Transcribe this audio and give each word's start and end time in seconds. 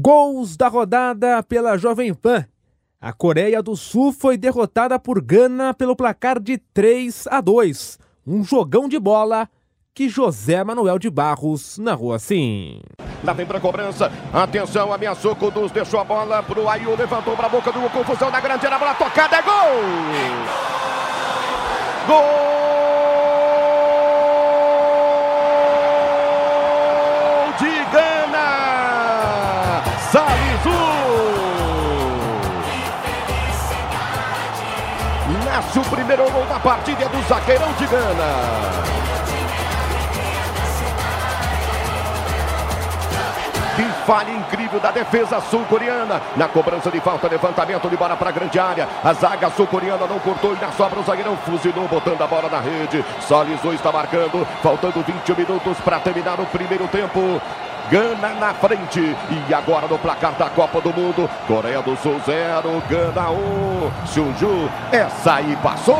Gols 0.00 0.56
da 0.56 0.68
rodada 0.68 1.42
pela 1.42 1.76
Jovem 1.76 2.14
Pan. 2.14 2.46
A 2.98 3.12
Coreia 3.12 3.62
do 3.62 3.76
Sul 3.76 4.10
foi 4.10 4.38
derrotada 4.38 4.98
por 4.98 5.20
Gana 5.20 5.74
pelo 5.74 5.94
placar 5.94 6.40
de 6.40 6.56
3 6.56 7.26
a 7.30 7.42
2. 7.42 7.98
Um 8.26 8.42
jogão 8.42 8.88
de 8.88 8.98
bola 8.98 9.46
que 9.92 10.08
José 10.08 10.64
Manuel 10.64 10.98
de 10.98 11.10
Barros 11.10 11.76
narrou 11.76 12.14
assim. 12.14 12.80
Lá 13.22 13.34
vem 13.34 13.44
pra 13.44 13.60
cobrança. 13.60 14.10
Atenção, 14.32 14.90
ameaçou 14.94 15.36
Kudus, 15.36 15.70
deixou 15.70 16.00
a 16.00 16.04
bola 16.04 16.42
pro 16.42 16.66
Ayu, 16.70 16.96
levantou 16.96 17.36
pra 17.36 17.50
boca 17.50 17.70
do 17.70 17.90
confusão 17.90 18.30
na 18.30 18.40
grande 18.40 18.64
área, 18.64 18.78
bola 18.78 18.94
tocada, 18.94 19.36
é 19.36 19.42
gol! 19.42 19.52
Gol! 22.06 22.61
Nasce 35.44 35.78
o 35.78 35.82
primeiro 35.84 36.30
gol 36.30 36.46
da 36.46 36.58
partida 36.58 37.08
do 37.08 37.22
zagueirão 37.28 37.72
de 37.72 37.86
Gana. 37.86 38.82
Que 43.76 43.84
falha 44.06 44.30
incrível 44.30 44.78
da 44.80 44.90
defesa 44.90 45.40
sul-coreana. 45.40 46.20
Na 46.36 46.46
cobrança 46.46 46.90
de 46.90 47.00
falta, 47.00 47.26
levantamento 47.26 47.88
de 47.88 47.96
bola 47.96 48.16
para 48.16 48.28
a 48.28 48.32
grande 48.32 48.58
área. 48.58 48.86
A 49.02 49.12
zaga 49.14 49.50
sul-coreana 49.50 50.06
não 50.06 50.18
cortou 50.18 50.54
e 50.54 50.60
na 50.60 50.70
sobra 50.72 51.00
o 51.00 51.02
zagueirão 51.02 51.36
fuzilou, 51.38 51.88
botando 51.88 52.20
a 52.20 52.26
bola 52.26 52.50
na 52.50 52.60
rede. 52.60 53.04
Solizou 53.26 53.72
está 53.72 53.90
marcando. 53.90 54.46
Faltando 54.62 55.02
20 55.02 55.38
minutos 55.38 55.78
para 55.78 56.00
terminar 56.00 56.38
o 56.38 56.46
primeiro 56.46 56.86
tempo. 56.88 57.40
Gana 57.90 58.34
na 58.34 58.54
frente. 58.54 59.16
E 59.48 59.54
agora 59.54 59.86
no 59.86 59.98
placar 59.98 60.32
da 60.32 60.48
Copa 60.50 60.80
do 60.80 60.92
Mundo. 60.92 61.28
Coreia 61.46 61.82
do 61.82 61.96
Sul 61.96 62.20
0, 62.24 62.82
Gana 62.88 63.30
1. 63.30 63.34
Um. 63.34 64.06
Sunju, 64.06 64.70
essa 64.90 65.34
aí 65.34 65.56
passou. 65.62 65.96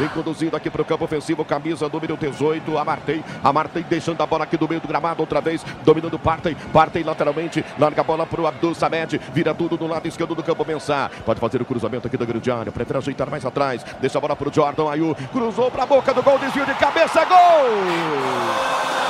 Vem 0.00 0.08
conduzindo 0.08 0.56
aqui 0.56 0.70
para 0.70 0.80
o 0.80 0.84
campo 0.84 1.04
ofensivo, 1.04 1.44
camisa 1.44 1.86
número 1.86 2.16
18. 2.16 2.78
Amartei, 2.78 3.22
Amartei 3.44 3.82
deixando 3.82 4.22
a 4.22 4.26
bola 4.26 4.44
aqui 4.44 4.56
do 4.56 4.66
meio 4.66 4.80
do 4.80 4.88
gramado 4.88 5.20
outra 5.20 5.42
vez. 5.42 5.62
Dominando 5.84 6.18
Partem, 6.18 6.54
Partem 6.72 7.02
lateralmente. 7.02 7.62
Larga 7.78 8.00
a 8.00 8.04
bola 8.04 8.24
para 8.24 8.40
o 8.40 8.46
Abdul 8.46 8.74
Samed. 8.74 9.20
Vira 9.34 9.54
tudo 9.54 9.76
do 9.76 9.86
lado 9.86 10.08
esquerdo 10.08 10.34
do 10.34 10.42
campo 10.42 10.64
pensar. 10.64 11.10
Pode 11.26 11.38
fazer 11.38 11.60
o 11.60 11.66
cruzamento 11.66 12.06
aqui 12.06 12.16
da 12.16 12.24
grande 12.24 12.50
área. 12.50 12.72
Prefere 12.72 12.98
ajeitar 12.98 13.28
mais 13.28 13.44
atrás. 13.44 13.84
Deixa 14.00 14.16
a 14.16 14.20
bola 14.22 14.34
para 14.34 14.48
o 14.48 14.52
Jordan 14.52 14.90
Ayu. 14.90 15.14
Cruzou 15.32 15.70
para 15.70 15.82
a 15.82 15.86
boca 15.86 16.14
do 16.14 16.22
gol. 16.22 16.38
Desvio 16.38 16.64
de 16.64 16.74
cabeça. 16.76 17.22
Gol! 17.26 19.09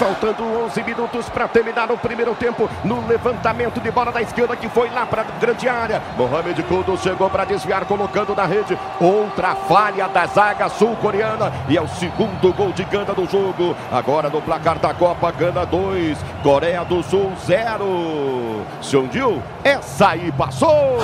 Faltando 0.00 0.42
11 0.64 0.82
minutos 0.82 1.28
para 1.28 1.46
terminar 1.46 1.90
o 1.90 1.98
primeiro 1.98 2.34
tempo 2.34 2.70
no 2.82 3.06
levantamento 3.06 3.78
de 3.82 3.90
bola 3.90 4.10
da 4.10 4.22
esquerda 4.22 4.56
que 4.56 4.66
foi 4.66 4.88
lá 4.88 5.04
para 5.04 5.24
grande 5.38 5.68
área. 5.68 6.00
Mohamed 6.16 6.62
Kudus 6.62 7.02
chegou 7.02 7.28
para 7.28 7.44
desviar, 7.44 7.84
colocando 7.84 8.34
na 8.34 8.46
rede. 8.46 8.78
Outra 8.98 9.54
falha 9.54 10.08
da 10.08 10.24
zaga 10.24 10.70
sul-coreana 10.70 11.52
e 11.68 11.76
é 11.76 11.82
o 11.82 11.86
segundo 11.86 12.50
gol 12.54 12.72
de 12.72 12.82
Gana 12.84 13.12
do 13.12 13.26
jogo. 13.26 13.76
Agora 13.92 14.30
no 14.30 14.40
placar 14.40 14.78
da 14.78 14.94
Copa, 14.94 15.30
Gana 15.32 15.66
2, 15.66 16.16
Coreia 16.42 16.82
do 16.82 17.02
Sul 17.02 17.32
0. 17.44 18.64
Seundiu, 18.80 19.42
essa 19.62 20.12
aí 20.12 20.32
passou! 20.32 20.98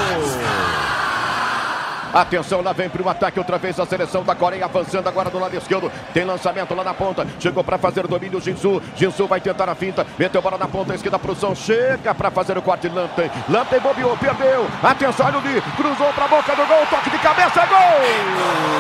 Atenção, 2.16 2.62
lá 2.62 2.72
vem 2.72 2.88
para 2.88 3.02
o 3.02 3.08
ataque 3.10 3.38
outra 3.38 3.58
vez 3.58 3.78
a 3.78 3.84
seleção 3.84 4.24
da 4.24 4.34
Coreia 4.34 4.64
avançando 4.64 5.06
agora 5.06 5.28
do 5.28 5.38
lado 5.38 5.54
esquerdo. 5.54 5.92
Tem 6.14 6.24
lançamento 6.24 6.74
lá 6.74 6.82
na 6.82 6.94
ponta. 6.94 7.26
Chegou 7.38 7.62
para 7.62 7.76
fazer 7.76 8.06
o 8.06 8.08
domínio 8.08 8.40
Jinsu. 8.40 8.82
Jinsu 8.96 9.26
vai 9.26 9.38
tentar 9.38 9.68
a 9.68 9.74
finta. 9.74 10.06
Meteu 10.18 10.40
bola 10.40 10.56
na 10.56 10.66
ponta 10.66 10.94
esquerda 10.94 11.18
para 11.18 11.32
o 11.32 11.36
São. 11.36 11.54
Chega 11.54 12.14
para 12.14 12.30
fazer 12.30 12.56
o 12.56 12.62
corte 12.62 12.88
Lamptey. 12.88 13.30
Lamptey 13.50 13.80
bobeou, 13.80 14.16
perdeu. 14.16 14.66
Atenção, 14.82 15.26
olha 15.26 15.38
o 15.38 15.42
Li. 15.42 15.60
Cruzou 15.76 16.10
para 16.14 16.24
a 16.24 16.28
boca 16.28 16.56
do 16.56 16.66
gol. 16.66 16.86
Toque 16.88 17.10
de 17.10 17.18
cabeça. 17.18 17.66
Gol! 17.66 18.75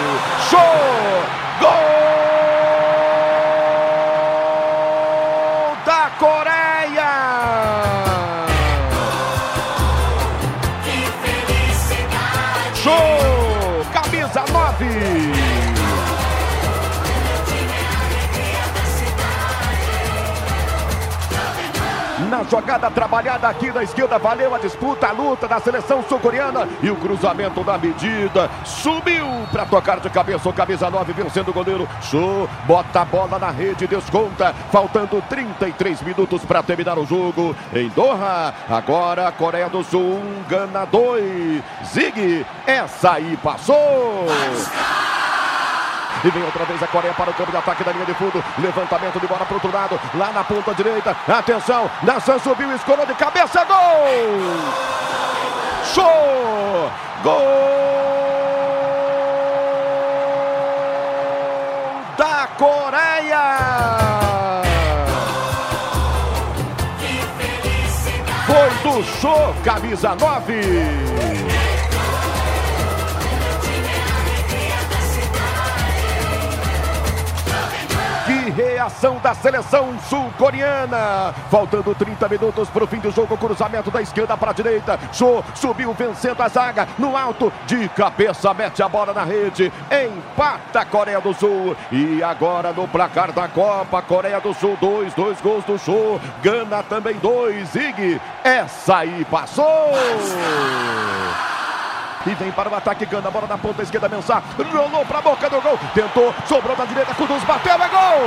camisa 14.10 14.44
9. 14.52 14.65
Na 22.30 22.42
jogada 22.42 22.90
trabalhada 22.90 23.46
aqui 23.48 23.70
da 23.70 23.84
esquerda, 23.84 24.18
valeu 24.18 24.52
a 24.52 24.58
disputa, 24.58 25.06
a 25.06 25.12
luta 25.12 25.46
da 25.46 25.60
seleção 25.60 26.02
sul-coreana 26.02 26.68
e 26.82 26.90
o 26.90 26.96
cruzamento 26.96 27.62
da 27.62 27.78
medida. 27.78 28.50
Subiu 28.64 29.26
para 29.52 29.64
tocar 29.64 30.00
de 30.00 30.10
cabeça 30.10 30.48
o 30.48 30.52
camisa 30.52 30.90
9, 30.90 31.12
vencendo 31.12 31.50
o 31.50 31.52
goleiro. 31.52 31.88
Show, 32.02 32.48
bota 32.64 33.02
a 33.02 33.04
bola 33.04 33.38
na 33.38 33.50
rede, 33.50 33.86
desconta. 33.86 34.52
Faltando 34.72 35.22
33 35.28 36.02
minutos 36.02 36.44
para 36.44 36.62
terminar 36.64 36.98
o 36.98 37.06
jogo. 37.06 37.54
Em 37.72 37.88
Doha, 37.90 38.52
agora 38.68 39.30
Coreia 39.30 39.68
do 39.68 39.84
Sul 39.84 40.16
1, 40.16 40.48
Gana 40.48 40.84
2. 40.84 41.62
Zig, 41.84 42.44
essa 42.66 43.12
aí 43.12 43.36
passou. 43.36 44.26
E 46.24 46.30
vem 46.30 46.42
outra 46.42 46.64
vez 46.64 46.82
a 46.82 46.86
Coreia 46.86 47.14
para 47.14 47.30
o 47.30 47.34
campo 47.34 47.50
de 47.50 47.56
ataque 47.56 47.84
da 47.84 47.92
linha 47.92 48.06
de 48.06 48.14
fundo. 48.14 48.42
Levantamento 48.58 49.20
de 49.20 49.26
bola 49.26 49.44
para 49.44 49.52
o 49.52 49.54
outro 49.54 49.72
lado. 49.72 50.00
Lá 50.14 50.32
na 50.32 50.44
ponta 50.44 50.74
direita. 50.74 51.16
Atenção. 51.28 51.90
Nassan 52.02 52.38
subiu, 52.38 52.74
escorou 52.74 53.06
de 53.06 53.14
cabeça. 53.14 53.64
Gol! 53.64 53.76
Show! 55.94 56.90
Gol! 57.22 57.76
Da 62.16 62.48
Coreia! 62.56 63.86
Foi 68.46 68.70
do 68.82 69.02
show, 69.20 69.54
camisa 69.64 70.14
9. 70.14 71.75
Reação 78.56 79.18
da 79.22 79.34
seleção 79.34 79.94
sul-coreana. 80.08 81.34
Faltando 81.50 81.94
30 81.94 82.28
minutos 82.28 82.70
para 82.70 82.82
o 82.82 82.86
fim 82.86 82.98
do 82.98 83.10
jogo, 83.10 83.36
cruzamento 83.36 83.90
da 83.90 84.00
esquerda 84.00 84.36
para 84.36 84.50
a 84.50 84.54
direita. 84.54 84.98
Show 85.12 85.44
subiu 85.54 85.92
vencendo 85.92 86.40
a 86.40 86.48
zaga 86.48 86.88
no 86.98 87.16
alto 87.16 87.52
de 87.66 87.88
cabeça, 87.90 88.54
mete 88.54 88.82
a 88.82 88.88
bola 88.88 89.12
na 89.12 89.24
rede, 89.24 89.70
empata 89.90 90.80
a 90.80 90.84
Coreia 90.86 91.20
do 91.20 91.34
Sul. 91.34 91.76
E 91.92 92.22
agora 92.22 92.72
no 92.72 92.88
placar 92.88 93.30
da 93.30 93.46
Copa, 93.46 94.00
Coreia 94.00 94.40
do 94.40 94.54
Sul, 94.54 94.76
dois, 94.80 95.12
dois 95.12 95.38
gols 95.42 95.64
do 95.64 95.78
Show, 95.78 96.18
Gana 96.42 96.82
também 96.82 97.16
dois. 97.16 97.74
Ig, 97.74 98.20
essa 98.42 98.98
aí 98.98 99.24
passou. 99.30 99.92
E 102.26 102.34
vem 102.34 102.50
para 102.50 102.68
o 102.68 102.74
ataque, 102.74 103.06
Gana, 103.06 103.30
bola 103.30 103.46
na 103.46 103.56
ponta 103.56 103.84
esquerda, 103.84 104.08
Mensah. 104.08 104.42
Rolou 104.58 105.06
para 105.06 105.18
a 105.18 105.22
boca 105.22 105.48
do 105.48 105.60
gol. 105.60 105.78
Tentou, 105.94 106.34
sobrou 106.48 106.74
da 106.74 106.84
direita, 106.84 107.14
Kudus 107.14 107.44
bateu, 107.44 107.74
é 107.74 107.88
gol! 107.88 108.26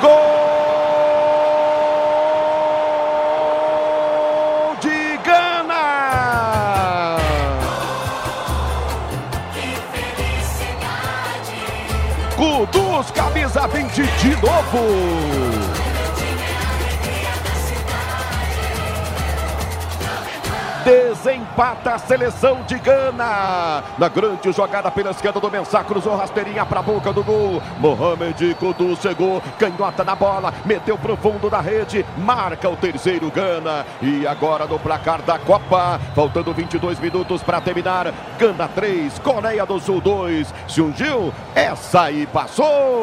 Gol 0.00 0.40
de 4.80 5.18
Gana! 5.18 7.18
Kudus, 12.36 13.10
camisa 13.10 13.68
20 13.68 14.02
de 14.02 14.30
novo! 14.36 15.89
Desempata 20.84 21.92
a 21.92 21.98
seleção 21.98 22.62
de 22.62 22.78
Gana. 22.78 23.84
Na 23.98 24.08
grande 24.08 24.50
jogada 24.50 24.90
pela 24.90 25.10
esquerda 25.10 25.38
do 25.38 25.50
Mensah, 25.50 25.84
cruzou 25.84 26.16
rasteirinha 26.16 26.64
para 26.64 26.80
a 26.80 26.82
boca 26.82 27.12
do 27.12 27.22
gol. 27.22 27.62
Mohamed 27.78 28.54
Kudu 28.54 28.96
chegou, 28.96 29.42
canhota 29.58 30.02
na 30.02 30.16
bola, 30.16 30.54
meteu 30.64 30.96
pro 30.96 31.16
fundo 31.18 31.50
da 31.50 31.60
rede, 31.60 32.04
marca 32.16 32.68
o 32.68 32.76
terceiro 32.76 33.30
Gana. 33.30 33.84
E 34.00 34.26
agora 34.26 34.66
no 34.66 34.78
placar 34.78 35.20
da 35.20 35.38
Copa, 35.38 36.00
faltando 36.14 36.54
22 36.54 36.98
minutos 36.98 37.42
para 37.42 37.60
terminar. 37.60 38.12
Gana 38.38 38.66
3, 38.68 39.18
Coreia 39.18 39.66
do 39.66 39.78
Sul 39.78 40.00
2. 40.00 40.54
Se 40.66 40.80
ungiu, 40.80 41.32
essa 41.54 42.02
aí 42.02 42.26
passou. 42.26 43.02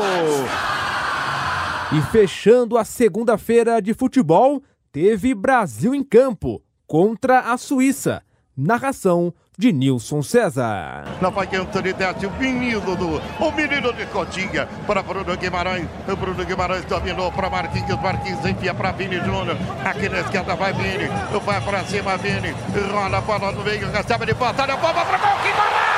E 1.91 2.01
fechando 2.12 2.75
a 2.75 2.83
segunda-feira 2.83 3.80
de 3.80 3.94
futebol, 3.94 4.63
teve 4.91 5.35
Brasil 5.35 5.94
em 5.94 6.03
campo 6.03 6.62
contra 6.88 7.51
a 7.51 7.57
Suíça. 7.57 8.24
Narração 8.56 9.31
de 9.56 9.72
Nilson 9.72 10.24
César. 10.24 11.04
Na 11.22 11.30
vai 11.30 11.45
desce 11.45 12.25
o 12.25 12.31
menino 12.39 12.95
do 12.95 13.22
o 13.39 13.51
menino 13.51 13.94
de 13.94 14.06
Cotinha 14.07 14.68
para 14.88 15.04
Bruno 15.04 15.38
Guimarães. 15.38 15.88
O 16.07 16.16
Bruno 16.16 16.44
Guimarães 16.44 16.84
dominou 16.86 17.31
para 17.31 17.51
Marquinhos. 17.51 18.01
Marquinhos 18.01 18.44
enfia 18.44 18.74
para 18.74 18.92
Vini 18.94 19.18
Júnior. 19.18 19.57
Aqui 19.86 20.10
na 20.10 20.22
esquerda 20.22 20.56
vai 20.56 20.74
Vini. 20.74 21.07
Vai 21.45 21.62
para 21.62 21.86
cima 21.86 22.18
Vini. 22.18 22.56
Rola 22.92 23.19
a 23.19 23.22
bola 23.22 23.51
no 23.51 23.63
meio. 23.63 23.92
Recebe 23.92 24.25
de 24.25 24.33
batalha. 24.33 24.75
Bola 24.78 25.06
para 25.06 25.18
gol. 25.19 25.38
Que 25.44 25.51
golaço! 25.51 25.98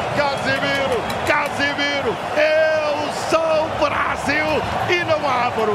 abro. 5.51 5.73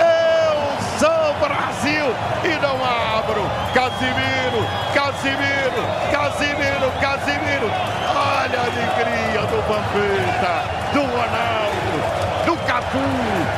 Eu 0.00 0.98
sou 0.98 1.34
Brasil 1.34 2.06
e 2.44 2.60
não 2.60 2.76
abro. 2.84 3.42
Casimiro, 3.74 4.66
Casimiro, 4.94 5.82
Casimiro, 6.10 6.90
Casimiro. 7.00 7.70
Olha 8.16 8.58
a 8.58 8.64
alegria 8.64 9.40
do 9.46 9.60
Vampeta, 9.68 10.54
do 10.92 11.00
Ronaldo, 11.00 12.46
do 12.46 12.56
Capu, 12.66 12.98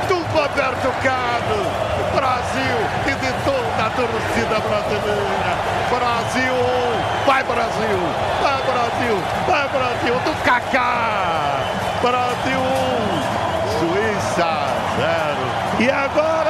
do 0.09 0.17
Roberto 0.37 0.93
Carlos. 1.03 1.87
Brasil 2.15 2.79
e 3.07 3.15
de 3.15 3.33
toda 3.45 3.87
a 3.87 3.91
torcida 3.91 4.61
brasileira. 4.61 5.53
Brasil, 5.91 6.55
vai 7.27 7.45
Brasil, 7.45 8.01
vai 8.43 8.63
Brasil, 8.63 9.23
vai 9.47 9.69
Brasil, 9.69 10.15
do 10.25 10.43
Kaká. 10.43 11.61
Brasil 12.03 13.16
agora 15.79 15.91
são 15.91 16.46